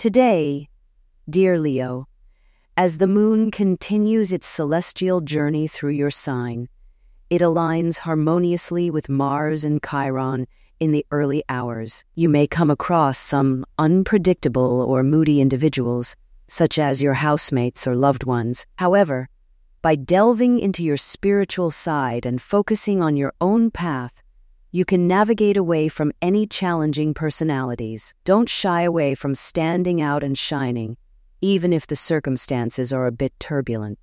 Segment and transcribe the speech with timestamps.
[0.00, 0.70] Today,
[1.28, 2.08] dear Leo,
[2.74, 6.70] as the moon continues its celestial journey through your sign,
[7.28, 10.46] it aligns harmoniously with Mars and Chiron
[10.78, 12.02] in the early hours.
[12.14, 16.16] You may come across some unpredictable or moody individuals,
[16.48, 18.64] such as your housemates or loved ones.
[18.76, 19.28] However,
[19.82, 24.22] by delving into your spiritual side and focusing on your own path,
[24.72, 28.14] you can navigate away from any challenging personalities.
[28.24, 30.96] Don't shy away from standing out and shining,
[31.40, 33.98] even if the circumstances are a bit turbulent.